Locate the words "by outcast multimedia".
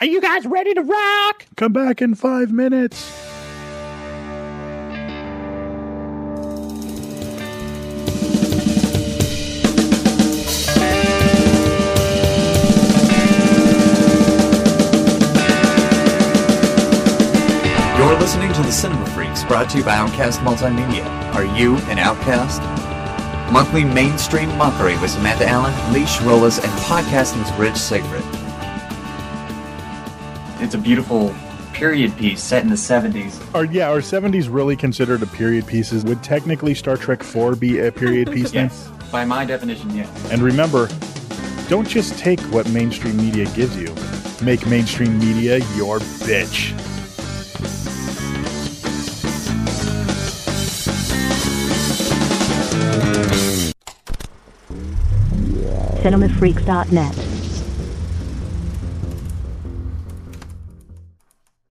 19.84-21.04